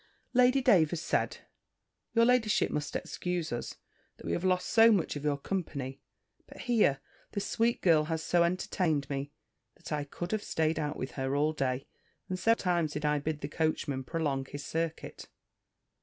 Lady 0.33 0.61
Davers 0.63 0.99
said, 0.99 1.45
"Your 2.15 2.25
ladyship 2.25 2.71
must 2.71 2.95
excuse 2.95 3.51
us, 3.51 3.75
that 4.17 4.25
we 4.25 4.31
have 4.31 4.43
lost 4.43 4.67
so 4.69 4.91
much 4.91 5.15
of 5.15 5.23
your 5.23 5.37
company; 5.37 6.01
but 6.47 6.61
here, 6.61 6.99
this 7.33 7.45
sweet 7.45 7.83
girl 7.83 8.05
has 8.05 8.23
so 8.23 8.43
entertained 8.43 9.07
me, 9.11 9.31
that 9.75 9.91
I 9.91 10.05
could 10.05 10.31
have 10.31 10.41
staid 10.43 10.79
out 10.79 10.97
with 10.97 11.11
her 11.11 11.35
all 11.35 11.53
day; 11.53 11.85
and 12.27 12.39
several 12.39 12.63
times 12.63 12.93
did 12.93 13.05
I 13.05 13.19
bid 13.19 13.41
the 13.41 13.47
coachman 13.47 14.03
prolong 14.03 14.45
his 14.49 14.65
circuit." 14.65 15.27